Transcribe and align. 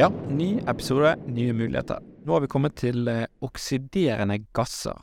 Ja, 0.00 0.08
ny 0.30 0.62
episode, 0.66 1.16
nye 1.26 1.52
muligheter. 1.52 2.09
Nå 2.20 2.34
har 2.36 2.42
vi 2.44 2.50
kommet 2.52 2.76
til 2.76 3.08
eh, 3.08 3.26
oksiderende 3.44 4.42
gasser. 4.56 4.98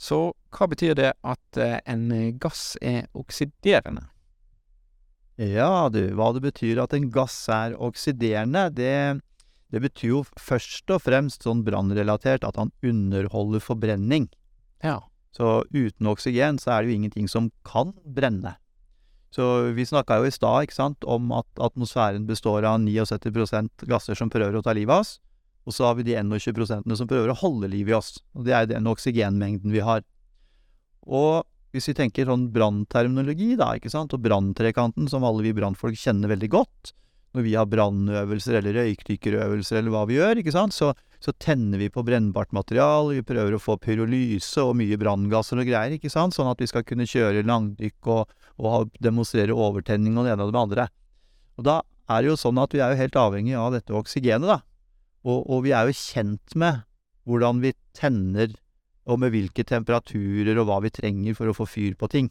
Så 0.00 0.30
hva 0.56 0.68
betyr 0.70 0.96
det 0.96 1.10
at 1.12 1.60
eh, 1.60 1.76
en 1.84 2.08
gass 2.40 2.78
er 2.80 3.10
oksiderende? 3.12 4.06
Ja, 5.40 5.88
du, 5.92 6.02
hva 6.16 6.30
det 6.36 6.42
betyr 6.44 6.80
at 6.82 6.94
en 6.96 7.10
gass 7.12 7.36
er 7.52 7.76
oksiderende, 7.80 8.66
det, 8.76 9.20
det 9.72 9.84
betyr 9.84 10.14
jo 10.14 10.24
først 10.40 10.88
og 10.92 11.04
fremst 11.04 11.44
sånn 11.44 11.62
brannrelatert 11.64 12.44
at 12.48 12.60
han 12.60 12.72
underholder 12.84 13.64
forbrenning. 13.64 14.28
Ja. 14.84 14.98
Så 15.36 15.62
uten 15.70 16.08
oksygen 16.10 16.58
så 16.60 16.74
er 16.74 16.82
det 16.82 16.90
jo 16.90 16.98
ingenting 16.98 17.28
som 17.30 17.52
kan 17.64 17.92
brenne. 18.04 18.56
Så 19.30 19.70
vi 19.76 19.86
snakka 19.86 20.18
jo 20.18 20.26
i 20.26 20.34
stad, 20.34 21.04
om 21.06 21.30
at 21.32 21.60
atmosfæren 21.62 22.26
består 22.26 22.66
av 22.66 22.80
79% 22.82 23.84
gasser 23.86 24.18
som 24.18 24.32
prøver 24.32 24.58
å 24.58 24.62
ta 24.64 24.74
livet 24.74 24.96
av 24.96 25.04
oss, 25.04 25.20
og 25.68 25.76
så 25.76 25.88
har 25.88 25.98
vi 25.98 26.06
de 26.08 26.16
21% 26.16 26.96
som 26.96 27.08
prøver 27.08 27.32
å 27.32 27.38
holde 27.42 27.68
liv 27.70 27.90
i 27.90 27.96
oss. 27.96 28.16
Og 28.34 28.46
det 28.46 28.54
er 28.56 28.70
den 28.70 28.88
oksygenmengden 28.90 29.74
vi 29.74 29.82
har. 29.84 30.04
Og 31.06 31.44
hvis 31.74 31.90
vi 31.90 31.96
tenker 31.98 32.26
sånn 32.26 32.48
brannterminologi, 32.54 33.52
da, 33.58 33.74
ikke 33.78 33.92
sant, 33.92 34.14
og 34.16 34.24
branntrekanten, 34.24 35.06
som 35.10 35.26
alle 35.26 35.44
vi 35.46 35.54
brannfolk 35.54 35.98
kjenner 35.98 36.32
veldig 36.32 36.50
godt, 36.50 36.94
når 37.36 37.46
vi 37.46 37.52
har 37.54 37.68
brannøvelser 37.70 38.58
eller 38.58 38.74
røykdykkerøvelser 38.80 39.78
eller 39.78 39.94
hva 39.94 40.02
vi 40.10 40.16
gjør, 40.16 40.40
ikke 40.40 40.54
sant, 40.54 40.74
så, 40.74 40.90
så 41.22 41.34
tenner 41.38 41.78
vi 41.78 41.90
på 41.92 42.02
brennbart 42.06 42.50
material, 42.56 43.12
vi 43.14 43.22
prøver 43.26 43.54
å 43.54 43.62
få 43.62 43.76
pyrolyse 43.82 44.64
og 44.66 44.74
mye 44.80 44.98
branngasser 44.98 45.60
og 45.62 45.70
greier, 45.70 45.94
ikke 45.94 46.10
sant, 46.10 46.34
sånn 46.34 46.50
at 46.50 46.62
vi 46.62 46.66
skal 46.70 46.82
kunne 46.88 47.06
kjøre 47.06 47.46
langdykk 47.46 48.10
og, 48.16 48.34
og 48.58 48.90
demonstrere 48.98 49.54
overtenning 49.54 50.18
og 50.18 50.26
det 50.26 50.34
ene 50.34 50.48
og 50.48 50.56
det 50.56 50.64
andre. 50.64 50.88
Og 51.60 51.68
da 51.70 51.78
er 52.10 52.24
det 52.24 52.32
jo 52.32 52.40
sånn 52.40 52.58
at 52.58 52.74
vi 52.74 52.82
er 52.82 52.96
jo 52.96 53.02
helt 53.04 53.20
avhengig 53.22 53.54
av 53.60 53.76
dette 53.76 53.94
oksygenet, 53.94 54.50
da. 54.50 54.58
Og, 55.26 55.44
og 55.44 55.64
vi 55.66 55.74
er 55.76 55.88
jo 55.88 55.96
kjent 55.96 56.56
med 56.58 56.82
hvordan 57.28 57.60
vi 57.62 57.74
tenner, 57.96 58.54
og 59.10 59.18
med 59.22 59.32
hvilke 59.34 59.64
temperaturer 59.66 60.58
og 60.60 60.68
hva 60.68 60.78
vi 60.84 60.92
trenger 60.94 61.36
for 61.36 61.50
å 61.50 61.56
få 61.56 61.66
fyr 61.68 61.96
på 61.98 62.08
ting. 62.12 62.30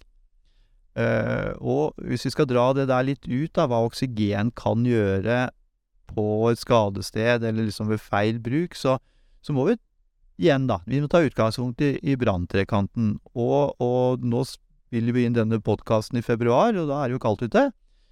Uh, 0.97 1.53
og 1.59 1.99
hvis 2.01 2.25
vi 2.27 2.33
skal 2.33 2.47
dra 2.49 2.69
det 2.75 2.87
der 2.89 3.05
litt 3.05 3.27
ut, 3.27 3.51
da, 3.55 3.67
hva 3.69 3.83
oksygen 3.85 4.51
kan 4.57 4.85
gjøre 4.87 5.49
på 6.09 6.25
et 6.49 6.61
skadested, 6.61 7.45
eller 7.45 7.67
liksom 7.67 7.91
ved 7.91 8.01
feil 8.01 8.39
bruk, 8.43 8.75
så, 8.77 8.97
så 9.45 9.55
må 9.55 9.67
vi 9.69 9.77
igjen, 10.39 10.67
da, 10.69 10.79
vi 10.87 11.01
må 11.03 11.09
ta 11.11 11.21
utgangspunkt 11.25 11.83
i, 11.85 11.93
i 12.01 12.15
branntrekanten. 12.19 13.17
Og, 13.35 13.75
og 13.83 14.25
nå 14.25 14.43
vil 14.93 15.11
vi 15.13 15.27
inn 15.27 15.37
denne 15.37 15.59
podkasten 15.61 16.19
i 16.19 16.25
februar, 16.25 16.73
og 16.73 16.89
da 16.89 17.03
er 17.03 17.09
det 17.09 17.19
jo 17.19 17.23
kaldt 17.23 17.45
ute. 17.45 17.69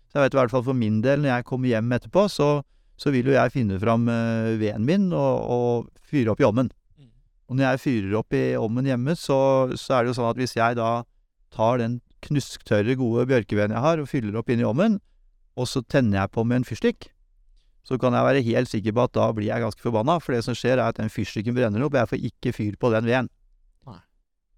Så 0.08 0.20
jeg 0.20 0.28
vet 0.28 0.38
i 0.38 0.42
hvert 0.42 0.54
fall 0.54 0.66
for 0.68 0.78
min 0.78 1.02
del, 1.04 1.24
når 1.24 1.34
jeg 1.34 1.48
kommer 1.50 1.72
hjem 1.72 1.96
etterpå, 1.98 2.28
så, 2.32 2.50
så 2.98 3.14
vil 3.14 3.30
jo 3.30 3.36
jeg 3.38 3.54
finne 3.54 3.78
fram 3.82 4.08
uh, 4.10 4.58
veden 4.60 4.86
min 4.88 5.12
og, 5.14 5.36
og 5.54 6.08
fyre 6.08 6.34
opp 6.34 6.42
i 6.42 6.48
ovnen. 6.48 6.72
Og 7.48 7.56
når 7.56 7.72
jeg 7.72 7.84
fyrer 7.84 8.16
opp 8.20 8.36
i 8.36 8.44
ovnen 8.60 8.90
hjemme, 8.90 9.16
så, 9.16 9.38
så 9.80 9.98
er 9.98 10.04
det 10.04 10.12
jo 10.12 10.18
sånn 10.18 10.32
at 10.34 10.40
hvis 10.42 10.58
jeg 10.58 10.78
da 10.80 10.92
tar 11.54 11.80
den 11.80 12.02
knusktørre, 12.26 12.98
gode 13.00 13.28
bjørkeveden 13.30 13.76
jeg 13.78 13.86
har, 13.86 14.02
og 14.02 14.10
fyller 14.12 14.36
opp 14.40 14.50
inn 14.52 14.64
i 14.64 14.68
ovnen, 14.68 14.98
og 15.58 15.70
så 15.70 15.82
tenner 15.86 16.22
jeg 16.22 16.34
på 16.34 16.44
med 16.44 16.62
en 16.62 16.68
fyrstikk, 16.68 17.08
så 17.88 17.96
kan 18.02 18.18
jeg 18.18 18.28
være 18.28 18.44
helt 18.44 18.70
sikker 18.70 18.96
på 18.98 19.06
at 19.08 19.14
da 19.16 19.30
blir 19.32 19.48
jeg 19.48 19.64
ganske 19.64 19.84
forbanna, 19.84 20.18
for 20.20 20.36
det 20.36 20.44
som 20.44 20.58
skjer 20.58 20.76
er 20.76 20.90
at 20.90 21.00
den 21.00 21.12
fyrstikken 21.12 21.56
brenner 21.56 21.86
opp, 21.86 21.96
og 21.96 22.02
jeg 22.02 22.12
får 22.12 22.26
ikke 22.32 22.56
fyr 22.58 22.76
på 22.82 22.92
den 22.92 23.08
veden. 23.08 23.30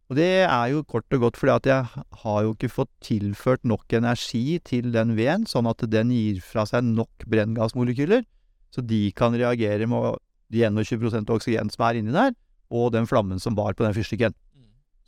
Og 0.09 0.17
det 0.17 0.29
er 0.41 0.71
jo 0.71 0.81
kort 0.89 1.05
og 1.13 1.21
godt 1.21 1.37
fordi 1.37 1.53
at 1.53 1.67
jeg 1.69 2.03
har 2.23 2.39
jo 2.41 2.55
ikke 2.55 2.71
fått 2.73 2.89
tilført 3.05 3.61
nok 3.67 3.93
energi 3.93 4.57
til 4.65 4.89
den 4.95 5.13
veden, 5.17 5.45
sånn 5.45 5.69
at 5.69 5.85
den 5.85 6.09
gir 6.15 6.39
fra 6.41 6.65
seg 6.65 6.87
nok 6.87 7.27
brenngassmolekyler, 7.29 8.23
så 8.73 8.81
de 8.81 9.03
kan 9.13 9.37
reagere 9.37 9.85
med 9.89 10.17
de 10.49 10.65
21% 10.65 11.29
oksygen 11.29 11.69
som 11.69 11.85
er 11.85 11.99
inni 11.99 12.15
der, 12.15 12.33
og 12.73 12.89
den 12.95 13.05
flammen 13.09 13.41
som 13.41 13.57
var 13.57 13.77
på 13.77 13.85
den 13.85 13.93
fyrstikken. 13.93 14.33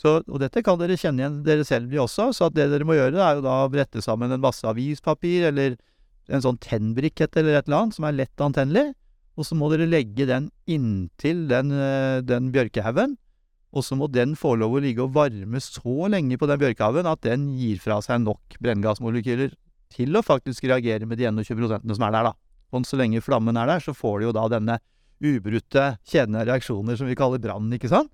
Så, 0.01 0.19
og 0.25 0.37
dette 0.41 0.61
kan 0.65 0.77
dere 0.81 0.97
kjenne 0.97 1.21
igjen 1.21 1.41
dere 1.45 1.65
selv 1.65 1.93
i 1.93 1.99
også, 2.01 2.29
så 2.33 2.49
det 2.53 2.69
dere 2.69 2.85
må 2.85 2.97
gjøre, 2.97 3.17
er 3.21 3.37
jo 3.37 3.45
da 3.45 3.57
å 3.65 3.73
brette 3.73 4.01
sammen 4.05 4.33
en 4.33 4.41
masse 4.41 4.65
avispapir 4.65 5.47
eller 5.49 5.77
en 6.29 6.45
sånn 6.45 6.61
tennbrikett 6.61 7.37
eller 7.37 7.57
et 7.57 7.67
eller 7.67 7.83
annet 7.83 7.97
som 7.97 8.05
er 8.05 8.17
lett 8.17 8.45
antennelig, 8.45 8.93
og 9.37 9.45
så 9.47 9.57
må 9.57 9.69
dere 9.73 9.89
legge 9.89 10.29
den 10.29 10.49
inntil 10.69 11.47
den, 11.49 11.73
den 12.25 12.49
bjørkehaugen, 12.53 13.17
og 13.71 13.85
så 13.87 13.95
må 13.95 14.09
den 14.11 14.35
få 14.35 14.53
lov 14.59 14.75
å 14.75 14.81
ligge 14.83 15.03
og 15.05 15.13
varme 15.15 15.59
så 15.63 16.09
lenge 16.11 16.37
på 16.39 16.47
den 16.49 16.59
bjørkehaugen 16.59 17.07
at 17.07 17.23
den 17.23 17.49
gir 17.55 17.79
fra 17.79 18.01
seg 18.03 18.23
nok 18.25 18.57
brenngassmolekyler 18.63 19.53
til 19.91 20.15
å 20.15 20.23
faktisk 20.23 20.67
reagere 20.67 21.07
med 21.07 21.19
de 21.19 21.29
21% 21.29 21.87
som 21.95 22.07
er 22.07 22.15
der, 22.15 22.31
da. 22.31 22.33
Og 22.71 22.87
så 22.87 22.99
lenge 22.99 23.23
flammen 23.23 23.57
er 23.59 23.67
der, 23.67 23.83
så 23.83 23.95
får 23.95 24.19
du 24.19 24.29
jo 24.29 24.35
da 24.35 24.47
denne 24.51 24.79
ubrutte 25.21 25.95
kjeden 26.07 26.39
av 26.39 26.47
reaksjoner 26.49 26.97
som 26.99 27.09
vi 27.09 27.17
kaller 27.19 27.41
brann, 27.43 27.71
ikke 27.75 27.91
sant? 27.91 28.11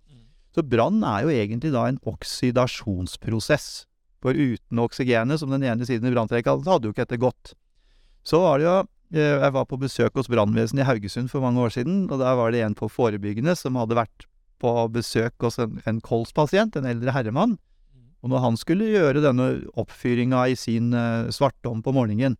Så 0.57 0.63
brann 0.66 1.03
er 1.06 1.25
jo 1.25 1.34
egentlig 1.34 1.69
da 1.74 1.85
en 1.85 2.00
oksidasjonsprosess. 2.09 3.85
For 4.25 4.34
uten 4.34 4.81
oksygenet, 4.81 5.38
som 5.38 5.51
den 5.53 5.66
ene 5.69 5.85
siden 5.85 6.09
i 6.09 6.13
branntrekket, 6.16 6.63
så 6.66 6.74
hadde 6.74 6.89
jo 6.89 6.95
ikke 6.95 7.06
dette 7.06 7.22
gått. 7.22 7.51
Så 8.25 8.41
var 8.41 8.57
det 8.57 8.66
jo 8.69 8.78
Jeg 9.07 9.53
var 9.56 9.63
på 9.63 9.78
besøk 9.79 10.18
hos 10.19 10.28
brannvesenet 10.28 10.81
i 10.84 10.85
Haugesund 10.89 11.29
for 11.31 11.39
mange 11.39 11.62
år 11.63 11.72
siden, 11.72 12.09
og 12.12 12.19
der 12.19 12.34
var 12.35 12.51
det 12.51 12.59
en 12.66 12.74
på 12.75 12.89
forebyggende 12.91 13.53
som 13.56 13.78
hadde 13.79 13.95
vært 13.95 14.25
på 14.62 14.73
besøk 14.94 15.35
hos 15.45 15.59
en, 15.62 15.79
en 15.90 16.01
kolspasient, 16.03 16.75
en 16.78 16.90
eldre 16.90 17.13
herremann. 17.16 17.57
Og 18.23 18.31
når 18.34 18.44
han 18.44 18.57
skulle 18.59 18.90
gjøre 18.90 19.22
denne 19.23 19.47
oppfyringa 19.78 20.47
i 20.51 20.57
sin 20.57 20.91
uh, 20.95 21.29
svartom 21.34 21.84
på 21.85 21.94
morgenen, 21.95 22.38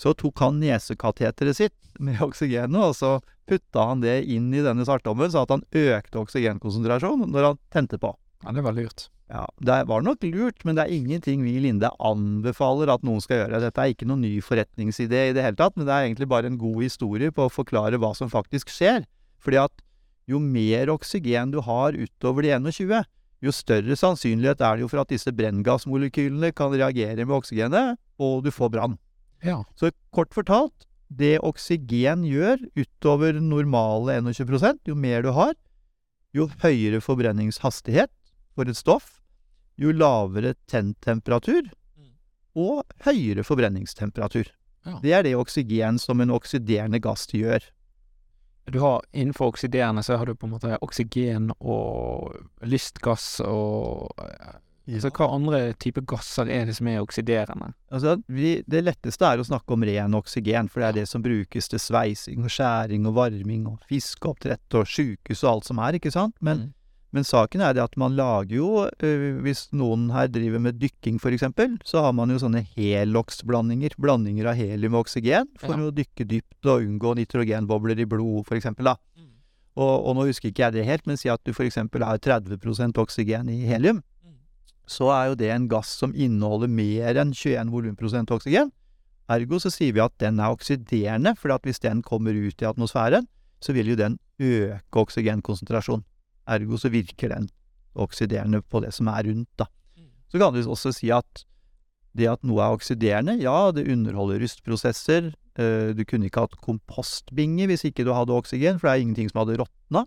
så 0.00 0.10
tok 0.18 0.42
han 0.42 0.58
nesekateteret 0.58 1.58
sitt 1.60 1.76
med 2.02 2.20
oksygenet, 2.26 2.80
og 2.80 2.96
så 2.98 3.16
putta 3.48 3.88
han 3.90 4.02
det 4.02 4.22
inn 4.32 4.50
i 4.54 4.64
denne 4.64 4.86
svartommen, 4.86 5.30
så 5.30 5.44
at 5.44 5.54
han 5.54 5.66
økte 5.70 6.22
oksygenkonsentrasjonen 6.22 7.30
når 7.30 7.50
han 7.52 7.60
tente 7.74 8.00
på. 8.02 8.14
Ja, 8.44 8.54
det 8.56 8.64
var 8.66 8.76
lurt. 8.76 9.08
Ja, 9.32 9.46
det 9.64 9.76
var 9.88 10.02
nok 10.04 10.24
lurt, 10.28 10.60
men 10.68 10.76
det 10.76 10.84
er 10.84 10.92
ingenting 10.92 11.44
vi 11.46 11.54
i 11.56 11.62
Linde 11.64 11.88
anbefaler 11.96 12.92
at 12.92 13.04
noen 13.06 13.22
skal 13.24 13.40
gjøre. 13.44 13.62
Dette 13.62 13.80
er 13.80 13.94
ikke 13.94 14.08
noen 14.08 14.24
ny 14.26 14.34
forretningsidé 14.44 15.30
i 15.30 15.34
det 15.36 15.46
hele 15.46 15.58
tatt, 15.58 15.78
men 15.78 15.88
det 15.88 15.94
er 15.94 16.08
egentlig 16.08 16.28
bare 16.30 16.50
en 16.50 16.60
god 16.60 16.82
historie 16.84 17.32
på 17.32 17.46
å 17.46 17.52
forklare 17.52 18.00
hva 18.02 18.12
som 18.18 18.32
faktisk 18.32 18.72
skjer. 18.74 19.06
Fordi 19.44 19.62
at 19.64 19.83
jo 20.30 20.40
mer 20.40 20.92
oksygen 20.92 21.52
du 21.52 21.60
har 21.64 21.96
utover 21.96 22.46
de 22.46 22.54
21, 22.56 23.04
jo 23.44 23.52
større 23.52 23.96
sannsynlighet 23.98 24.62
er 24.64 24.78
det 24.78 24.84
jo 24.86 24.90
for 24.92 25.02
at 25.02 25.12
disse 25.12 25.32
brenngassmolekylene 25.36 26.52
kan 26.56 26.72
reagere 26.72 27.26
med 27.26 27.36
oksygenet, 27.36 27.98
og 28.16 28.44
du 28.46 28.50
får 28.54 28.72
brann. 28.72 28.96
Ja. 29.44 29.60
Så 29.76 29.92
kort 30.14 30.32
fortalt, 30.32 30.86
det 31.12 31.36
oksygen 31.44 32.24
gjør 32.24 32.62
utover 32.78 33.36
normale 33.36 34.16
21% 34.22 34.88
jo 34.88 34.96
mer 34.96 35.22
du 35.26 35.30
har, 35.36 35.52
jo 36.34 36.48
høyere 36.64 37.02
forbrenningshastighet 37.04 38.10
for 38.56 38.70
et 38.70 38.78
stoff, 38.78 39.20
jo 39.78 39.92
lavere 39.92 40.54
tenntemperatur 40.70 41.68
og 42.54 42.84
høyere 43.04 43.44
forbrenningstemperatur. 43.46 44.48
Ja. 44.84 44.98
Det 45.02 45.14
er 45.16 45.24
det 45.26 45.34
oksygen 45.38 45.98
som 45.98 46.20
en 46.22 46.32
oksiderende 46.34 47.00
gass 47.02 47.26
gjør. 47.32 47.64
Du 48.70 48.78
har 48.80 49.02
Innenfor 49.12 49.52
oksiderende 49.52 50.02
så 50.02 50.16
har 50.16 50.26
du 50.26 50.34
på 50.34 50.46
en 50.46 50.54
måte 50.56 50.78
oksygen 50.80 51.50
og 51.60 52.34
lystgass 52.64 53.40
og 53.44 54.12
Så 55.00 55.08
hva 55.16 55.30
andre 55.32 55.72
typer 55.80 56.04
gasser 56.04 56.48
er 56.52 56.66
det 56.68 56.74
som 56.76 56.88
er 56.88 57.00
oksiderende? 57.00 57.70
Altså, 57.88 58.18
vi, 58.28 58.58
det 58.68 58.82
letteste 58.84 59.24
er 59.24 59.40
å 59.40 59.46
snakke 59.48 59.72
om 59.72 59.84
ren 59.88 60.16
oksygen, 60.18 60.68
for 60.68 60.80
det 60.82 60.88
er 60.88 60.98
det 60.98 61.04
som 61.08 61.22
brukes 61.24 61.70
til 61.72 61.80
sveising 61.80 62.44
og 62.44 62.52
skjæring 62.52 63.06
og 63.08 63.14
varming 63.16 63.66
og 63.70 63.78
fiskeoppdrett 63.88 64.76
og 64.76 64.84
sjukehus 64.84 65.44
og 65.46 65.50
alt 65.54 65.70
som 65.70 65.80
er, 65.80 65.96
ikke 65.96 66.12
sant? 66.12 66.36
Men, 66.40 66.66
Mm. 66.66 66.72
Men 67.14 67.22
saken 67.26 67.62
er 67.62 67.76
det 67.76 67.82
at 67.84 67.96
man 68.00 68.16
lager 68.18 68.56
jo, 68.56 68.68
øh, 68.90 69.36
hvis 69.44 69.68
noen 69.72 70.08
her 70.10 70.26
driver 70.34 70.58
med 70.58 70.80
dykking 70.82 71.20
eksempel, 71.30 71.76
så 71.86 72.02
har 72.02 72.12
man 72.16 72.32
jo 72.34 72.40
sånne 72.42 72.64
helox-blandinger, 72.74 73.94
blandinger 74.02 74.48
av 74.50 74.58
helium 74.58 74.96
og 74.98 75.04
oksygen, 75.06 75.46
for 75.60 75.70
Ja. 75.70 75.76
å 75.86 75.94
dykke 75.94 76.26
dypt 76.26 76.66
og 76.66 76.82
unngå 76.82 77.14
nitrogenbobler 77.20 78.02
i 78.02 78.08
blod, 78.10 78.44
eksempel, 78.58 78.90
da. 78.90 78.96
Og, 79.76 80.06
og 80.06 80.16
nå 80.16 80.26
husker 80.28 80.50
ikke 80.50 80.66
jeg 80.66 80.72
det 80.72 80.84
helt, 80.86 81.06
men 81.06 81.16
si 81.18 81.28
at 81.30 81.42
du 81.46 81.52
eksempel 81.66 82.02
har 82.06 82.18
30% 82.18 82.98
oksygen 82.98 83.48
i 83.50 83.64
helium, 83.66 84.02
så 84.86 85.08
er 85.14 85.30
jo 85.30 85.34
det 85.34 85.50
en 85.50 85.68
gass 85.68 85.88
som 85.98 86.12
inneholder 86.14 86.68
mer 86.68 87.16
enn 87.16 87.32
21 87.32 87.70
volumprosent 87.72 88.30
oksygen. 88.30 88.70
Ergo 89.30 89.58
så 89.58 89.70
sier 89.72 89.94
vi 89.96 90.02
at 90.04 90.12
den 90.20 90.38
er 90.38 90.52
oksiderende, 90.52 91.34
for 91.40 91.54
hvis 91.64 91.80
den 91.80 92.02
kommer 92.02 92.36
ut 92.36 92.60
i 92.60 92.68
atmosfæren, 92.68 93.26
så 93.60 93.72
vil 93.72 93.86
jo 93.86 93.96
den 93.96 94.18
øke 94.38 95.00
oksygenkonsentrasjonen. 95.06 96.04
Ergo 96.50 96.78
så 96.80 96.90
virker 96.92 97.32
den 97.32 97.48
oksiderende 97.94 98.60
på 98.62 98.82
det 98.84 98.92
som 98.96 99.08
er 99.12 99.26
rundt, 99.28 99.50
da. 99.60 99.68
Så 100.28 100.40
kan 100.40 100.54
du 100.54 100.60
også 100.66 100.90
si 100.94 101.12
at 101.14 101.44
det 102.14 102.26
at 102.30 102.42
noe 102.46 102.62
er 102.62 102.74
oksiderende, 102.74 103.36
ja, 103.42 103.70
det 103.74 103.88
underholder 103.90 104.40
rustprosesser. 104.42 105.32
Eh, 105.58 105.90
du 105.94 106.02
kunne 106.06 106.28
ikke 106.28 106.44
hatt 106.46 106.56
kompostbinge 106.62 107.68
hvis 107.70 107.84
ikke 107.86 108.06
du 108.06 108.12
hadde 108.14 108.34
oksygen, 108.34 108.78
for 108.78 108.88
det 108.88 108.94
er 108.94 109.04
ingenting 109.04 109.30
som 109.30 109.42
hadde 109.42 109.58
råtna. 109.62 110.04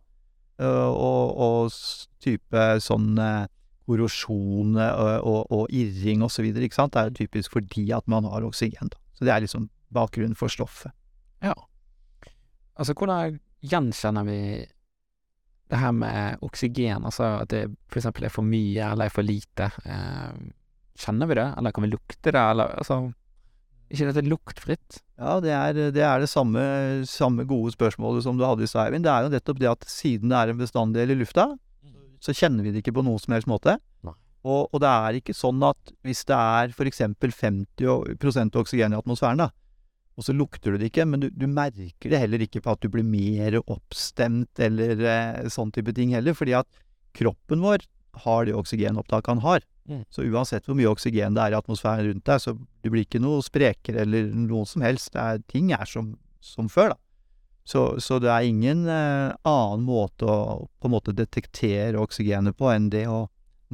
Eh, 0.59 0.91
og, 0.91 1.35
og 1.35 1.75
type 2.23 2.67
sånn 2.83 3.17
eh, 3.21 3.47
korrosjon 3.87 4.75
og, 4.75 5.11
og, 5.23 5.41
og 5.55 5.75
irring 5.75 6.23
og 6.25 6.31
så 6.33 6.43
videre, 6.43 6.67
ikke 6.67 6.79
sant. 6.79 6.95
Det 6.95 7.03
er 7.03 7.17
typisk 7.23 7.55
fordi 7.55 7.87
at 7.95 8.07
man 8.11 8.27
har 8.27 8.47
oksygen, 8.47 8.91
da. 8.91 9.03
Så 9.17 9.27
det 9.27 9.33
er 9.33 9.43
liksom 9.43 9.69
bakgrunnen 9.95 10.37
for 10.37 10.51
stoffet. 10.51 10.93
Ja. 11.43 11.55
Altså, 12.77 12.93
hvordan 12.93 13.39
gjenkjenner 13.65 14.27
vi 14.27 14.39
det 15.67 15.79
her 15.81 15.93
med 15.95 16.43
oksygen, 16.45 17.05
altså 17.07 17.37
at 17.41 17.51
det 17.51 17.65
for 17.91 17.99
eksempel 17.99 18.27
er 18.27 18.33
for 18.33 18.47
mye 18.47 18.91
eller 18.91 19.07
er 19.07 19.13
for 19.13 19.25
lite? 19.25 19.69
Eh, 19.83 20.35
kjenner 20.97 21.29
vi 21.29 21.37
det, 21.37 21.47
eller 21.57 21.75
kan 21.75 21.85
vi 21.85 21.91
lukte 21.91 22.31
det, 22.31 22.41
eller 22.41 22.73
altså 22.79 23.01
ikke 23.87 24.09
dette 24.09 24.27
luktfritt? 24.27 24.99
Ja, 25.15 25.37
det 25.43 25.53
er 25.55 25.77
det, 25.95 26.03
er 26.03 26.19
det 26.23 26.29
samme, 26.31 26.61
samme, 27.07 27.45
gode 27.47 27.71
spørsmålet 27.75 28.25
som 28.25 28.39
du 28.39 28.43
hadde 28.43 28.65
i 28.65 28.69
Sveivind. 28.69 29.05
Det 29.05 29.13
er 29.13 29.27
jo 29.27 29.33
nettopp 29.33 29.61
det 29.61 29.69
at 29.71 29.87
siden 29.87 30.33
det 30.33 30.39
er 30.39 30.51
en 30.51 30.59
bestanddel 30.59 31.13
i 31.13 31.19
lufta, 31.19 31.49
så 32.23 32.35
kjenner 32.35 32.65
vi 32.65 32.73
det 32.73 32.81
ikke 32.81 32.97
på 32.97 33.05
noen 33.05 33.21
som 33.21 33.35
helst 33.35 33.49
måte. 33.49 33.77
Og, 34.47 34.69
og, 34.71 34.77
det 34.79 34.89
er 34.89 35.17
ikke 35.19 35.35
sånn 35.35 35.63
at 35.65 35.91
hvis 36.07 36.23
det 36.29 36.35
er 36.35 36.71
f.eks. 36.71 37.01
50% 37.19 38.59
oksygen 38.61 38.93
i 38.93 38.99
atmosfæren, 38.99 39.41
da, 39.43 39.49
og 40.17 40.25
så 40.25 40.33
lukter 40.33 40.73
du 40.73 40.81
det 40.81 40.89
ikke, 40.89 41.05
men 41.05 41.21
du, 41.21 41.27
du, 41.29 41.45
merker 41.45 42.09
det 42.09 42.19
heller 42.23 42.41
ikke 42.41 42.63
på 42.65 42.73
at 42.73 42.81
du 42.81 42.89
blir 42.89 43.05
mer 43.05 43.59
oppstemt 43.61 44.57
eller 44.65 45.03
eh, 45.05 45.49
sånn 45.53 45.69
type 45.75 45.93
ting 45.93 46.15
heller, 46.17 46.33
fordi 46.37 46.55
at 46.57 46.79
kroppen 47.17 47.61
vår 47.61 47.85
har 48.23 48.47
det 48.47 48.55
oksygenopptaket 48.57 49.35
han 49.35 49.43
har. 49.45 49.65
Mm. 49.87 50.01
Så 50.09 50.25
uansett 50.25 50.65
hvor 50.65 50.77
mye 50.77 50.89
oksygen 50.89 51.37
det 51.37 51.43
er 51.43 51.53
i 51.53 51.59
atmosfæren 51.59 52.09
rundt 52.09 52.25
deg, 52.25 52.41
så 52.41 52.55
du 52.57 52.89
blir 52.89 53.05
ikke 53.05 53.21
noe 53.21 53.43
sprekere 53.45 54.01
eller 54.07 54.31
noe 54.33 54.65
som 54.65 54.81
helst. 54.85 55.13
Er, 55.13 55.37
ting 55.53 55.69
er 55.75 55.85
som, 55.85 56.15
som 56.41 56.71
før, 56.71 56.95
da. 56.95 56.99
Så, 57.67 57.83
så, 57.99 58.17
det 58.23 58.31
er 58.31 58.47
ingen 58.47 58.85
eh, 58.87 59.35
annen 59.45 59.83
måte 59.83 60.25
å 60.25 60.65
på 60.79 60.87
en 60.87 60.93
måte 60.93 61.13
detektere 61.13 61.99
oksygenet 61.99 62.55
på 62.57 62.71
enn 62.71 62.87
det 62.93 63.03
å 63.11 63.25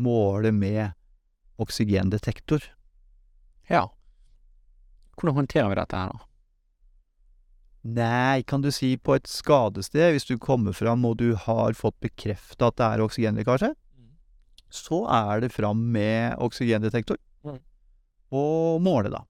måle 0.02 0.50
med 0.52 0.98
oksygendetektor. 1.62 2.66
Ja. 3.70 3.86
Hvordan 5.14 5.44
håndterer 5.44 5.70
vi 5.70 5.78
dette 5.78 6.00
her, 6.02 6.10
da? 6.10 6.33
Nei, 7.84 8.44
kan 8.48 8.64
du 8.64 8.70
si 8.72 8.94
på 8.96 9.18
et 9.18 9.28
skadested, 9.28 10.14
hvis 10.16 10.28
du 10.30 10.38
kommer 10.40 10.76
fram 10.76 11.04
og 11.04 11.18
du 11.20 11.34
har 11.36 11.76
fått 11.76 11.98
bekrefta 12.04 12.72
at 12.72 12.80
det 12.80 12.88
er 12.88 13.04
oksygenlekkasje, 13.04 13.74
mm. 13.76 14.10
så 14.72 15.04
er 15.12 15.44
det 15.44 15.52
fram 15.52 15.82
med 15.92 16.40
oksygendetektor 16.44 17.20
mm. 17.44 17.60
og 18.40 18.80
måle, 18.86 19.12
da. 19.12 19.26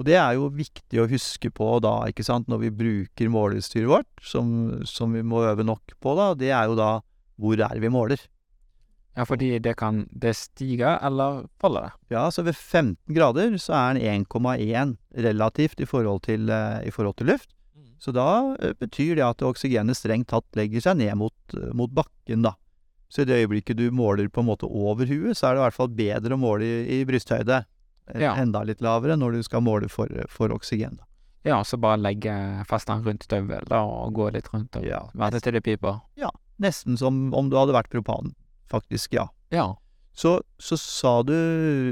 Og 0.00 0.06
det 0.08 0.16
er 0.16 0.38
jo 0.38 0.46
viktig 0.54 1.02
å 1.02 1.08
huske 1.10 1.50
på 1.52 1.74
da, 1.84 2.06
ikke 2.08 2.24
sant, 2.24 2.46
når 2.48 2.62
vi 2.62 2.72
bruker 2.72 3.32
måleutstyret 3.34 3.90
vårt, 3.90 4.08
som, 4.24 4.80
som, 4.88 5.12
vi 5.12 5.26
må 5.26 5.42
øve 5.44 5.66
nok 5.66 5.98
på, 6.00 6.14
da, 6.16 6.30
det 6.38 6.54
er 6.54 6.70
jo 6.70 6.78
da 6.78 6.92
hvor 7.40 7.60
er 7.66 7.82
vi 7.82 7.90
måler. 7.92 8.22
Ja, 9.18 9.26
fordi 9.26 9.58
det 9.58 9.74
kan 9.80 10.04
Det 10.14 10.36
stige 10.38 10.94
eller 11.02 11.48
falle? 11.60 11.90
Ja, 12.08 12.28
så 12.30 12.44
ved 12.46 12.54
15 12.54 13.12
grader 13.12 13.56
så 13.58 13.74
er 13.74 13.98
den 13.98 14.24
1,1 14.24 14.94
relativt 15.26 15.80
i 15.82 15.88
forhold 15.88 16.22
til, 16.24 16.46
uh, 16.48 16.78
i 16.86 16.92
forhold 16.94 17.18
til 17.18 17.34
luft. 17.34 17.50
Så 18.00 18.14
da 18.16 18.56
eh, 18.62 18.72
betyr 18.80 19.18
det 19.18 19.26
at 19.26 19.44
oksygenet 19.44 19.98
strengt 19.98 20.30
tatt 20.32 20.46
legger 20.56 20.82
seg 20.84 20.96
ned 21.02 21.18
mot, 21.20 21.36
eh, 21.54 21.68
mot, 21.76 21.92
bakken, 21.92 22.46
da. 22.46 22.54
Så 23.12 23.22
i 23.22 23.28
det 23.28 23.42
øyeblikket 23.42 23.76
du 23.76 23.90
måler 23.92 24.30
på 24.32 24.40
en 24.40 24.48
måte 24.48 24.68
over 24.70 25.08
huet, 25.10 25.36
så 25.36 25.50
er 25.50 25.56
det 25.56 25.60
i 25.60 25.64
hvert 25.66 25.76
fall 25.76 25.92
bedre 25.98 26.36
å 26.36 26.40
måle 26.40 26.64
i, 26.64 26.80
i 26.96 27.04
brysthøyde. 27.04 27.64
Eh, 28.14 28.24
ja. 28.24 28.32
Enda 28.40 28.64
litt 28.64 28.80
lavere 28.84 29.18
når 29.20 29.36
du 29.36 29.44
skal 29.44 29.64
måle 29.66 29.90
for, 29.92 30.08
for 30.32 30.54
oksygen. 30.56 30.96
da. 30.96 31.06
Ja, 31.44 31.60
så 31.64 31.76
bare 31.80 32.00
legge 32.00 32.32
festen 32.68 33.04
rundt 33.04 33.24
støvelen 33.24 33.72
og 33.72 34.16
gå 34.16 34.28
litt 34.32 34.48
rundt 34.52 34.76
og 34.76 34.84
ja, 34.84 35.06
vente 35.16 35.40
til 35.44 35.56
det 35.56 35.64
piper? 35.64 36.02
Ja, 36.20 36.32
nesten 36.60 36.98
som 37.00 37.30
om 37.36 37.48
du 37.52 37.56
hadde 37.56 37.76
vært 37.76 37.92
propan, 37.92 38.34
faktisk, 38.68 39.16
ja. 39.16 39.28
ja. 39.52 39.70
Så, 40.12 40.38
så 40.60 40.76
sa 40.80 41.14
du 41.24 41.36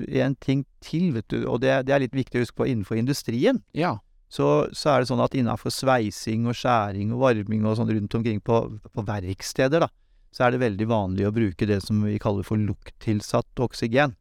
en 0.08 0.36
ting 0.40 0.66
til, 0.84 1.14
vet 1.16 1.28
du, 1.32 1.42
og 1.48 1.62
det, 1.64 1.86
det, 1.88 1.96
er 1.96 2.04
litt 2.04 2.16
viktig 2.16 2.40
å 2.40 2.44
huske 2.44 2.60
på 2.60 2.68
innenfor 2.68 3.00
industrien. 3.00 3.64
Ja 3.76 3.98
så, 4.28 4.68
så, 4.76 4.92
er 4.92 5.00
det 5.00 5.08
sånn 5.08 5.24
at 5.24 5.34
innafor 5.36 5.72
sveising 5.72 6.48
og 6.50 6.56
skjæring 6.56 7.14
og 7.16 7.22
varming 7.24 7.64
og 7.64 7.78
sånn 7.78 7.90
rundt 7.90 8.16
omkring 8.18 8.40
på, 8.44 8.60
på, 8.92 9.04
verksteder, 9.08 9.86
da, 9.86 9.88
så 10.34 10.44
er 10.44 10.54
det 10.54 10.62
veldig 10.62 10.88
vanlig 10.90 11.28
å 11.28 11.34
bruke 11.34 11.68
det 11.68 11.80
som 11.84 12.02
vi 12.04 12.18
kaller 12.20 12.44
for 12.46 12.60
lukttilsatt 12.60 13.64
oksygen. 13.64 14.14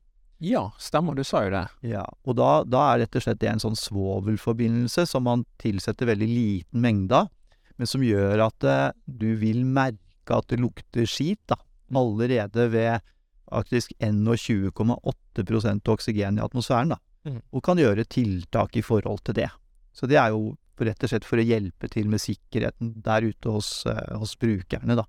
Ja, 0.43 0.67
stemmer, 0.79 1.17
du 1.17 1.25
sa 1.25 1.43
jo 1.47 1.51
det. 1.55 1.65
Ja, 1.89 2.05
og 2.23 2.37
da, 2.37 2.61
da 2.63 2.83
er 2.91 3.03
rett 3.03 3.17
og 3.17 3.25
slett 3.25 3.41
det 3.41 3.49
en 3.51 3.63
sånn 3.63 3.77
svovelforbindelse 3.77 5.07
som 5.09 5.25
man 5.27 5.43
tilsetter 5.59 6.11
veldig 6.11 6.29
liten 6.29 6.83
mengde 6.83 7.23
av, 7.23 7.31
men 7.77 7.89
som 7.89 8.05
gjør 8.05 8.45
at 8.47 8.65
eh, 8.65 8.89
du 9.05 9.31
vil 9.41 9.65
merke 9.65 10.37
at 10.37 10.47
det 10.51 10.61
lukter 10.61 11.09
skit, 11.09 11.41
da, 11.49 11.57
allerede 11.95 12.67
ved 12.71 13.03
faktisk 13.47 13.93
21,8% 14.03 15.91
oksygen 15.93 16.37
i 16.37 16.43
atmosfæren, 16.43 16.93
da, 16.95 16.99
mm. 17.27 17.41
og 17.51 17.63
kan 17.65 17.79
gjøre 17.81 18.07
tiltak 18.07 18.77
i 18.77 18.85
forhold 18.85 19.23
til 19.27 19.41
det. 19.41 19.49
Så 19.97 20.09
det 20.09 20.19
er 20.21 20.33
jo 20.33 20.55
rett 20.85 21.03
og 21.03 21.09
slett 21.09 21.25
for 21.25 21.41
å 21.41 21.45
hjelpe 21.45 21.89
til 21.89 22.09
med 22.11 22.21
sikkerheten 22.21 22.93
der 23.05 23.25
ute 23.25 23.53
hos, 23.53 23.71
eh, 23.89 24.17
hos 24.17 24.35
brukerne, 24.37 24.97
da. 24.99 25.07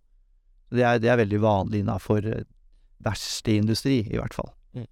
Det 0.73 0.85
er, 0.85 1.01
det 1.01 1.11
er 1.13 1.21
veldig 1.21 1.41
vanlig 1.41 1.83
innafor 1.85 2.23
verste 2.25 2.55
verkstedindustri, 3.05 4.01
i 4.11 4.19
hvert 4.19 4.35
fall. 4.35 4.49
Mm. 4.77 4.87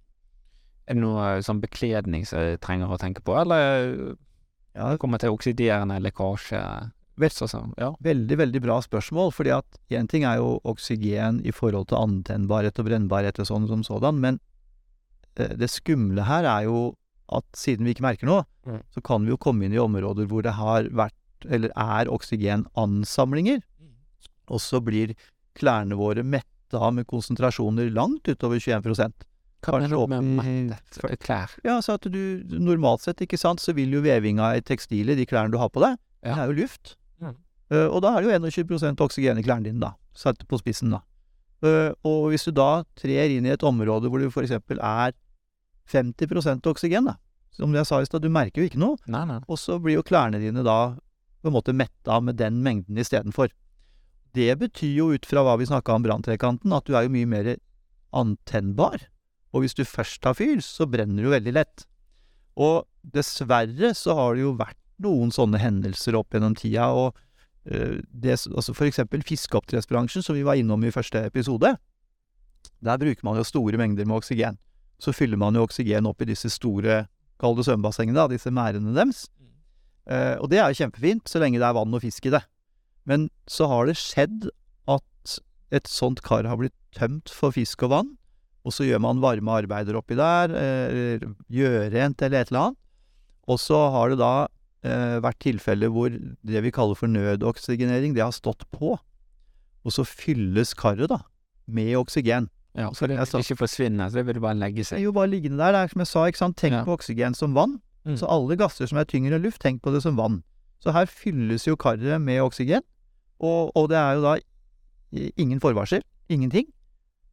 Er 0.87 0.97
det 0.97 1.01
noe 1.01 1.25
eh, 1.31 1.41
sånn 1.45 1.63
bekledning 1.63 2.27
som 2.29 2.43
jeg 2.43 2.61
trenger 2.63 2.93
å 2.93 2.99
tenke 3.01 3.25
på, 3.25 3.35
eller 3.41 3.89
ja. 4.77 4.93
kommer 5.01 5.21
til 5.21 5.33
oksiderende 5.33 5.99
lekkasje? 6.05 6.61
Sånn, 7.17 7.71
ja. 7.81 7.95
Veldig, 8.05 8.35
veldig 8.37 8.59
bra 8.61 8.75
spørsmål, 8.85 9.31
fordi 9.33 9.49
at 9.55 9.79
én 9.89 10.05
ting 10.05 10.21
er 10.29 10.37
jo 10.37 10.59
oksygen 10.69 11.39
i 11.41 11.49
forhold 11.49 11.89
til 11.89 11.97
antennbarhet 11.97 12.77
og 12.77 12.85
brennbarhet 12.91 13.41
og 13.41 13.47
sånn 13.49 13.65
som 13.65 13.81
sådan, 13.81 14.21
men 14.21 14.37
det 15.37 15.69
skumle 15.69 16.27
her 16.29 16.45
er 16.45 16.67
jo 16.67 16.91
at 17.33 17.45
siden 17.57 17.85
vi 17.85 17.95
ikke 17.95 18.05
merker 18.05 18.29
noe, 18.29 18.45
mm. 18.67 18.83
så 18.93 19.03
kan 19.05 19.25
vi 19.25 19.33
jo 19.33 19.39
komme 19.41 19.67
inn 19.67 19.75
i 19.75 19.81
områder 19.81 20.27
hvor 20.29 20.43
det 20.45 20.55
har 20.57 20.89
vært, 20.95 21.15
eller 21.47 21.71
er, 21.73 22.11
oksygenansamlinger. 22.11 23.63
Mm. 23.79 23.95
Og 24.53 24.61
så 24.63 24.81
blir 24.83 25.15
klærne 25.57 25.97
våre 25.97 26.23
metta 26.23 26.91
med 26.93 27.07
konsentrasjoner 27.09 27.89
langt 27.95 28.27
utover 28.27 28.59
21 28.59 28.93
Hva 29.63 29.79
mener 29.79 29.95
du 29.95 30.07
med 30.11 30.21
klær? 31.23 31.53
Ja, 31.65 31.79
så 31.81 31.97
at 31.97 32.05
du 32.11 32.43
Normalt 32.51 33.05
sett, 33.05 33.23
ikke 33.23 33.39
sant, 33.39 33.63
så 33.63 33.73
vil 33.77 33.93
jo 33.95 34.03
vevinga 34.05 34.53
i 34.57 34.63
tekstilet, 34.65 35.17
de 35.17 35.25
klærne 35.25 35.53
du 35.53 35.59
har 35.61 35.71
på 35.73 35.83
deg, 35.83 35.97
ja. 36.21 36.33
det 36.33 36.41
er 36.43 36.51
jo 36.51 36.57
luft. 36.61 36.97
Mm. 37.23 37.37
Uh, 37.73 37.87
og 37.87 38.01
da 38.03 38.15
er 38.15 38.23
det 38.23 38.43
jo 38.51 38.65
21 38.67 39.05
oksygen 39.07 39.39
i 39.39 39.45
klærne 39.45 39.69
dine, 39.69 39.81
da. 39.83 39.95
Satt 40.17 40.43
på 40.47 40.59
spissen, 40.61 40.93
da. 40.93 41.03
Uh, 41.65 41.89
og 42.05 42.29
hvis 42.29 42.45
du 42.45 42.51
da 42.53 42.83
trer 42.99 43.33
inn 43.33 43.47
i 43.47 43.53
et 43.55 43.63
område 43.65 44.11
hvor 44.11 44.21
det 44.21 44.29
eksempel 44.29 44.77
er 44.83 45.15
50 45.89 46.67
oksygen, 46.67 47.09
da. 47.09 47.17
Som 47.55 47.73
jeg 47.75 47.87
sa 47.89 48.01
i 48.01 48.07
stad, 48.07 48.23
du 48.23 48.31
merker 48.33 48.61
jo 48.61 48.69
ikke 48.69 48.81
noe. 48.81 48.99
Nei, 49.09 49.23
nei. 49.29 49.39
Og 49.49 49.59
så 49.61 49.79
blir 49.81 49.97
jo 49.97 50.05
klærne 50.05 50.41
dine 50.41 50.63
da 50.65 50.95
på 51.41 51.49
en 51.49 51.55
måte 51.55 51.75
metta 51.75 52.19
med 52.21 52.37
den 52.39 52.61
mengden 52.65 52.97
istedenfor. 52.99 53.51
Det 54.37 54.51
betyr 54.61 54.93
jo 54.99 55.11
ut 55.15 55.25
fra 55.25 55.43
hva 55.45 55.55
vi 55.57 55.69
snakka 55.69 55.95
om 55.95 56.05
branntrekanten, 56.05 56.73
at 56.73 56.85
du 56.85 56.97
er 56.97 57.07
jo 57.07 57.13
mye 57.13 57.29
mer 57.29 57.53
antennbar. 58.17 59.07
Og 59.55 59.63
hvis 59.63 59.77
du 59.77 59.85
først 59.87 60.21
tar 60.21 60.35
fyr, 60.37 60.59
så 60.61 60.85
brenner 60.89 61.23
du 61.23 61.31
veldig 61.33 61.55
lett. 61.55 61.87
Og 62.57 62.85
dessverre 63.01 63.93
så 63.97 64.17
har 64.17 64.35
det 64.35 64.43
jo 64.43 64.57
vært 64.59 64.79
noen 65.01 65.31
sånne 65.33 65.61
hendelser 65.61 66.17
opp 66.17 66.33
gjennom 66.33 66.55
tida, 66.57 66.89
og 66.89 67.13
uh, 67.69 67.97
det, 68.09 68.33
altså 68.49 68.73
for 68.73 68.89
eksempel 68.89 69.21
fiskeoppdrettsbransjen, 69.25 70.25
som 70.25 70.37
vi 70.37 70.45
var 70.45 70.57
innom 70.57 70.81
i 70.85 70.93
første 70.93 71.21
episode, 71.29 71.75
der 72.81 73.01
bruker 73.01 73.25
man 73.25 73.37
jo 73.37 73.45
store 73.45 73.77
mengder 73.79 74.09
med 74.09 74.17
oksygen 74.17 74.57
så 74.99 75.13
fyller 75.13 75.37
man 75.37 75.55
jo 75.55 75.65
oksygen 75.65 76.09
opp 76.09 76.21
i 76.23 76.29
disse 76.31 76.49
store, 76.51 77.05
kall 77.41 77.57
det 77.57 77.67
svømmebassengene, 77.67 78.17
da, 78.17 78.27
disse 78.31 78.53
merdene 78.53 78.95
deres. 78.95 79.25
Eh, 80.07 80.35
og 80.39 80.49
det 80.51 80.61
er 80.61 80.71
jo 80.71 80.81
kjempefint, 80.83 81.27
så 81.29 81.41
lenge 81.43 81.59
det 81.59 81.67
er 81.67 81.75
vann 81.77 81.93
og 81.93 82.03
fisk 82.03 82.29
i 82.29 82.33
det. 82.33 82.43
Men 83.07 83.29
så 83.49 83.69
har 83.71 83.87
det 83.87 83.97
skjedd 83.99 84.49
at 84.91 85.37
et 85.75 85.89
sånt 85.91 86.23
kar 86.25 86.47
har 86.47 86.59
blitt 86.59 86.75
tømt 86.95 87.31
for 87.33 87.55
fisk 87.55 87.83
og 87.87 87.93
vann, 87.93 88.11
og 88.67 88.75
så 88.75 88.87
gjør 88.87 88.99
man 89.03 89.23
varme 89.23 89.53
arbeider 89.61 89.95
oppi 89.99 90.17
der, 90.19 90.51
eller 90.51 91.23
gjørent 91.51 92.23
eller 92.23 92.43
et 92.43 92.51
eller 92.51 92.63
annet. 92.65 92.79
Og 93.47 93.59
så 93.63 93.77
har 93.93 94.11
det 94.11 94.19
da 94.19 94.33
uh, 94.47 95.17
vært 95.23 95.39
tilfeller 95.45 95.91
hvor 95.93 96.11
det 96.11 96.63
vi 96.65 96.73
kaller 96.75 96.99
for 96.99 97.07
nødoksygenering, 97.07 98.15
det 98.15 98.25
har 98.25 98.35
stått 98.35 98.65
på. 98.75 98.97
Og 99.87 99.95
så 99.95 100.03
fylles 100.03 100.73
karet 100.75 101.07
da 101.13 101.21
med 101.71 101.95
oksygen. 101.99 102.49
Ja, 102.77 102.91
så 102.93 103.07
det 103.09 103.17
vil 103.17 103.41
ikke 103.41 103.57
forsvinne, 103.63 104.05
så 104.09 104.19
det 104.19 104.27
vil 104.27 104.39
bare 104.41 104.57
legge 104.59 104.83
seg. 104.85 104.99
Det 104.99 105.01
er 105.01 105.07
jo 105.07 105.15
bare 105.15 105.31
liggende 105.31 105.57
der. 105.57 105.73
Det 105.73 105.79
er 105.79 105.93
som 105.93 106.03
jeg 106.03 106.09
sa, 106.11 106.25
ikke 106.29 106.41
sant. 106.43 106.57
Tenk 106.61 106.75
ja. 106.77 106.83
på 106.85 106.93
oksygen 106.93 107.33
som 107.37 107.55
vann. 107.57 107.79
Mm. 108.05 108.19
Så 108.21 108.29
alle 108.29 108.57
gasser 108.59 108.87
som 108.87 108.99
er 109.01 109.09
tyngre 109.09 109.35
enn 109.35 109.43
luft, 109.43 109.59
tenk 109.63 109.81
på 109.81 109.91
det 109.95 110.03
som 110.05 110.19
vann. 110.19 110.43
Så 110.83 110.93
her 110.93 111.09
fylles 111.09 111.65
jo 111.65 111.75
karet 111.79 112.21
med 112.21 112.43
oksygen, 112.43 112.85
og, 113.41 113.71
og, 113.75 113.89
det 113.89 113.97
er 113.97 114.17
jo 114.17 114.25
da 114.25 114.35
ingen 115.41 115.59
forvarsel. 115.61 116.05
Ingenting. 116.29 116.69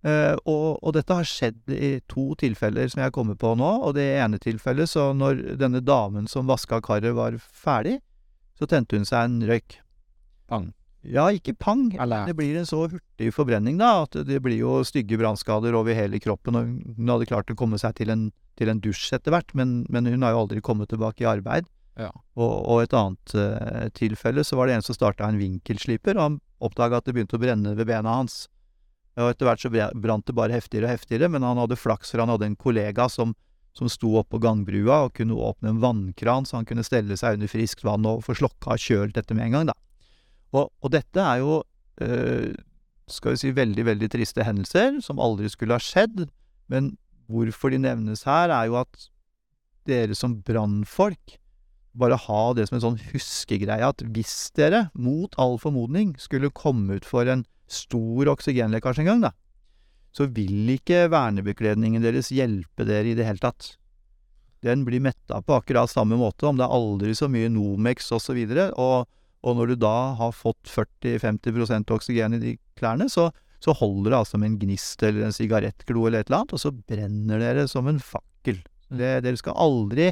Uh, 0.05 0.37
og, 0.45 0.81
og 0.85 0.93
dette 0.97 1.17
har 1.17 1.25
skjedd 1.29 1.71
i 1.73 1.95
to 2.13 2.35
tilfeller 2.41 2.91
som 2.93 3.01
jeg 3.05 3.15
kommer 3.17 3.39
på 3.41 3.55
nå. 3.57 3.71
Og 3.85 3.95
det 3.97 4.05
ene 4.21 4.41
tilfellet, 4.41 4.91
så 4.91 5.13
når 5.17 5.57
denne 5.61 5.81
damen 5.85 6.29
som 6.29 6.49
vaska 6.49 6.81
karet 6.85 7.17
var 7.17 7.37
ferdig, 7.41 7.99
så 8.59 8.69
tente 8.71 8.97
hun 8.97 9.09
seg 9.09 9.29
en 9.29 9.41
røyk. 9.49 9.79
Pang. 10.49 10.73
Ja, 11.05 11.27
ikke 11.33 11.55
pang. 11.59 11.87
Eller 12.01 12.27
Det 12.27 12.37
blir 12.39 12.57
en 12.57 12.69
så 12.69 12.87
hurtig 12.87 13.31
forbrenning, 13.35 13.77
da, 13.81 14.05
at 14.07 14.17
det 14.27 14.41
blir 14.45 14.57
jo 14.59 14.79
stygge 14.87 15.19
brannskader 15.21 15.77
over 15.77 15.97
hele 15.97 16.21
kroppen. 16.23 16.57
Og 16.57 16.97
hun 16.97 17.13
hadde 17.13 17.29
klart 17.29 17.53
å 17.53 17.59
komme 17.59 17.81
seg 17.81 17.97
til 18.01 18.13
en, 18.15 18.31
til 18.59 18.73
en 18.73 18.81
dusj 18.81 19.13
etter 19.17 19.35
hvert, 19.35 19.53
men, 19.55 19.83
men 19.93 20.09
hun 20.09 20.25
har 20.25 20.35
jo 20.35 20.45
aldri 20.45 20.65
kommet 20.65 20.93
tilbake 20.93 21.27
i 21.27 21.31
arbeid. 21.31 21.69
Ja. 22.01 22.11
Og, 22.35 22.55
og 22.67 22.83
et 22.83 22.97
annet 22.97 23.37
uh, 23.39 23.87
tilfelle 23.95 24.43
så 24.47 24.59
var 24.59 24.67
det 24.67 24.79
en 24.79 24.87
som 24.87 24.97
starta 24.97 25.29
en 25.29 25.39
vinkelsliper, 25.39 26.17
og 26.19 26.25
han 26.25 26.41
oppdaga 26.65 26.99
at 26.99 27.07
det 27.07 27.15
begynte 27.15 27.39
å 27.39 27.43
brenne 27.43 27.77
ved 27.79 27.89
bena 27.91 28.19
hans. 28.19 28.47
Og 29.15 29.31
etter 29.31 29.47
hvert 29.47 29.63
så 29.63 29.71
brant 29.71 30.27
det 30.27 30.35
bare 30.35 30.57
heftigere 30.57 30.89
og 30.89 30.97
heftigere, 30.97 31.31
men 31.31 31.47
han 31.47 31.61
hadde 31.61 31.79
flaks 31.79 32.11
for 32.11 32.25
han 32.25 32.33
hadde 32.33 32.49
en 32.49 32.59
kollega 32.59 33.07
som, 33.13 33.37
som 33.77 33.91
sto 33.93 34.17
oppå 34.19 34.41
gangbrua 34.43 35.05
og 35.07 35.15
kunne 35.19 35.39
åpne 35.39 35.71
en 35.71 35.83
vannkran, 35.85 36.49
så 36.49 36.59
han 36.59 36.67
kunne 36.67 36.87
stelle 36.87 37.19
seg 37.21 37.39
under 37.39 37.51
friskt 37.51 37.87
vann 37.87 38.09
og 38.11 38.25
få 38.27 38.35
slokka 38.41 38.79
kjølt 38.81 39.15
dette 39.21 39.37
med 39.37 39.47
en 39.47 39.59
gang, 39.59 39.71
da. 39.71 39.79
Og, 40.55 40.71
og 40.81 40.93
dette 40.95 41.21
er 41.21 41.43
jo, 41.43 41.63
eh, 42.03 42.55
skal 43.11 43.35
vi 43.35 43.43
si, 43.43 43.55
veldig, 43.55 43.87
veldig 43.91 44.11
triste 44.13 44.47
hendelser 44.47 45.01
som 45.05 45.23
aldri 45.23 45.51
skulle 45.53 45.77
ha 45.77 45.83
skjedd, 45.83 46.29
men 46.71 46.95
hvorfor 47.31 47.73
de 47.73 47.81
nevnes 47.83 48.25
her, 48.29 48.53
er 48.53 48.71
jo 48.71 48.79
at 48.83 49.09
dere 49.89 50.17
som 50.17 50.39
brannfolk 50.47 51.39
bare 51.95 52.19
ha 52.19 52.43
det 52.57 52.67
som 52.69 52.79
en 52.79 52.85
sånn 52.85 53.01
huskegreie 53.13 53.87
at 53.87 54.03
hvis 54.15 54.51
dere, 54.59 54.89
mot 54.95 55.35
all 55.41 55.59
formodning, 55.63 56.15
skulle 56.19 56.53
komme 56.55 56.99
ut 56.99 57.07
for 57.07 57.29
en 57.31 57.45
stor 57.71 58.31
oksygenlekkasje 58.35 59.05
en 59.05 59.11
gang, 59.11 59.25
da, 59.29 59.33
så 60.15 60.27
vil 60.31 60.75
ikke 60.75 61.07
vernebekledningen 61.13 62.03
deres 62.05 62.31
hjelpe 62.35 62.87
dere 62.87 63.13
i 63.13 63.17
det 63.19 63.27
hele 63.27 63.43
tatt. 63.43 63.75
Den 64.65 64.85
blir 64.87 65.03
metta 65.05 65.41
på 65.45 65.59
akkurat 65.59 65.91
samme 65.93 66.17
måte, 66.19 66.47
om 66.49 66.59
det 66.59 66.67
er 66.67 66.75
aldri 66.75 67.15
så 67.17 67.29
mye 67.31 67.51
Nomex 67.53 68.11
osv., 68.11 68.17
og, 68.17 68.25
så 68.25 68.37
videre, 68.39 68.67
og, 68.81 69.11
og 69.45 69.59
når 69.59 69.73
du 69.73 69.81
da 69.85 69.97
har 70.19 70.37
fått 70.37 70.71
40-50% 70.73 71.93
oksygen 71.95 72.37
i 72.37 72.43
de 72.43 72.53
klærne, 72.79 73.11
så, 73.13 73.29
så 73.61 73.75
holder 73.77 74.15
det 74.15 74.21
altså 74.23 74.41
med 74.41 74.53
en 74.53 74.61
gnist 74.63 75.05
eller 75.05 75.27
en 75.27 75.37
sigarettglo 75.37 76.07
eller 76.09 76.25
et 76.25 76.31
eller 76.31 76.43
annet, 76.43 76.55
og 76.57 76.63
så 76.63 76.73
brenner 76.73 77.43
dere 77.43 77.67
som 77.71 77.91
en 77.91 78.01
fakkel. 78.01 78.63
Det, 78.89 79.19
dere 79.27 79.41
skal 79.41 79.59
aldri 79.61 80.11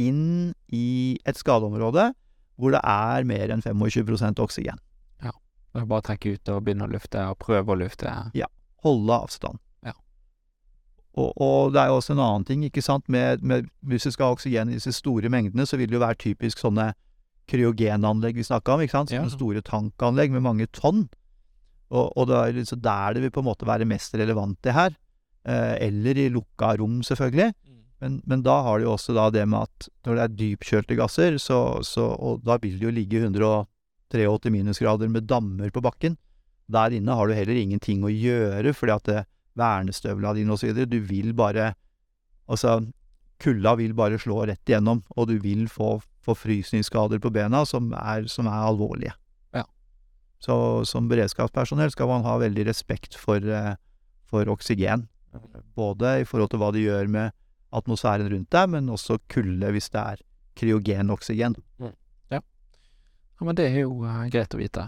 inn 0.00 0.54
i 0.72 1.18
et 1.28 1.36
skadeområde 1.36 2.12
hvor 2.60 2.72
det 2.72 2.80
er 2.86 3.28
mer 3.28 3.52
enn 3.52 3.64
25 3.64 4.40
oksygen. 4.40 4.80
Det 5.72 5.80
er 5.80 5.88
bare 5.88 6.02
å 6.02 6.04
trekke 6.04 6.34
ut 6.34 6.50
og 6.52 6.64
begynne 6.66 6.84
å 6.84 6.92
lufte, 6.92 7.20
og 7.32 7.38
prøve 7.40 7.72
å 7.72 7.78
lufte. 7.80 8.10
Ja. 8.36 8.48
Holde 8.84 9.16
avstand. 9.24 9.60
Ja. 9.86 9.94
Og, 11.16 11.32
og 11.40 11.72
det 11.72 11.80
er 11.80 11.92
jo 11.92 12.00
også 12.00 12.12
en 12.12 12.24
annen 12.24 12.44
ting, 12.48 12.66
ikke 12.66 12.84
sant, 12.84 13.08
med, 13.08 13.42
med 13.42 13.70
Hvis 13.80 14.04
du 14.04 14.12
skal 14.12 14.28
ha 14.28 14.36
oksygen 14.36 14.68
i 14.68 14.76
disse 14.76 14.92
store 14.92 15.32
mengdene, 15.32 15.66
så 15.66 15.80
vil 15.80 15.88
det 15.88 15.96
jo 15.96 16.04
være 16.04 16.20
typisk 16.20 16.60
sånne 16.60 16.90
kryogenanlegg 17.52 18.38
vi 18.40 18.46
snakka 18.46 18.76
om, 18.76 18.84
ikke 18.84 18.96
sant? 18.96 19.12
Ja. 19.14 19.24
Store 19.30 19.62
tankanlegg 19.64 20.32
med 20.34 20.44
mange 20.44 20.68
tonn. 20.74 21.06
Og, 21.92 22.08
og 22.16 22.28
det 22.30 22.38
er 22.38 22.56
liksom 22.56 22.80
der 22.82 23.16
det 23.16 23.26
vil 23.26 23.34
på 23.34 23.42
en 23.42 23.50
måte 23.50 23.68
være 23.68 23.88
mest 23.88 24.16
relevant, 24.16 24.58
det 24.64 24.76
her. 24.76 24.96
Eh, 25.44 25.74
eller 25.88 26.18
i 26.18 26.30
lukka 26.32 26.72
rom, 26.80 27.02
selvfølgelig. 27.04 27.52
Men, 28.02 28.18
men 28.26 28.42
da 28.42 28.56
har 28.66 28.80
du 28.80 28.88
jo 28.88 28.94
også 28.96 29.14
da 29.14 29.28
det 29.30 29.44
med 29.46 29.68
at 29.68 29.88
når 30.06 30.16
det 30.16 30.22
er 30.24 30.38
dypkjølte 30.40 30.96
gasser, 30.98 31.36
så, 31.38 31.58
så 31.86 32.08
Og 32.16 32.40
da 32.42 32.56
vil 32.62 32.80
det 32.80 32.88
jo 32.88 32.94
ligge 32.94 33.20
183 33.22 34.50
minusgrader 34.50 35.12
med 35.12 35.28
dammer 35.30 35.70
på 35.70 35.84
bakken. 35.84 36.16
Der 36.72 36.96
inne 36.96 37.14
har 37.14 37.28
du 37.28 37.36
heller 37.36 37.58
ingenting 37.58 38.02
å 38.02 38.10
gjøre, 38.10 38.72
fordi 38.74 38.96
at 38.96 39.06
det, 39.10 39.20
vernestøvla 39.58 40.32
dine 40.36 40.56
videre, 40.56 40.88
du 40.88 41.00
vil 41.00 41.34
bare 41.36 41.74
Altså, 42.50 42.80
kulda 43.40 43.76
vil 43.78 43.94
bare 43.94 44.18
slå 44.20 44.42
rett 44.44 44.68
igjennom, 44.68 44.98
og 45.16 45.28
du 45.30 45.38
vil 45.40 45.68
få 45.70 46.02
forfrysningsskader 46.26 47.20
på 47.22 47.32
bena 47.34 47.64
som 47.68 47.90
er, 47.98 48.26
som 48.30 48.48
er 48.50 48.66
alvorlige. 48.68 49.14
Ja. 49.54 49.64
Så 50.42 50.56
som 50.88 51.08
beredskapspersonell 51.10 51.92
skal 51.94 52.10
man 52.10 52.26
ha 52.26 52.36
veldig 52.42 52.66
respekt 52.70 53.18
for, 53.18 53.42
eh, 53.42 53.74
for 54.30 54.50
oksygen. 54.52 55.08
Både 55.76 56.20
i 56.20 56.28
forhold 56.28 56.52
til 56.52 56.60
hva 56.60 56.70
det 56.74 56.84
gjør 56.84 57.08
med 57.08 57.32
atmosfæren 57.72 58.28
rundt 58.30 58.52
deg, 58.52 58.68
men 58.68 58.92
også 58.92 59.18
kulde 59.32 59.72
hvis 59.72 59.90
det 59.90 60.00
er 60.00 60.24
kryogenoksygen. 60.60 61.56
Ja, 63.42 63.46
men 63.46 63.56
det 63.58 63.72
er 63.72 63.80
jo 63.82 64.04
eh, 64.06 64.26
greit 64.30 64.54
å 64.54 64.60
vite. 64.60 64.84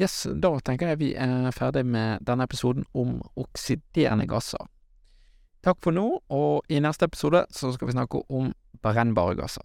Yes, 0.00 0.26
da 0.26 0.50
tenker 0.64 0.90
jeg 0.90 1.00
vi 1.00 1.10
er 1.16 1.52
ferdig 1.56 1.84
med 1.88 2.24
denne 2.28 2.44
episoden 2.44 2.84
om 2.92 3.20
oksiderende 3.40 4.26
gasser. 4.28 4.66
Takk 5.62 5.78
for 5.84 5.94
nå, 5.94 6.04
og 6.28 6.72
i 6.72 6.80
neste 6.82 7.06
episode 7.06 7.44
så 7.54 7.70
skal 7.72 7.88
vi 7.88 7.94
snakke 7.94 8.20
om 8.28 8.50
brennbare 8.82 9.36
gasser. 9.38 9.64